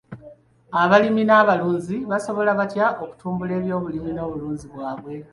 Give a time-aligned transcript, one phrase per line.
[0.81, 5.13] Abalimi n'abalunzi basobola batya okutumbula ebyobulimi n'obulunzi bwabwe?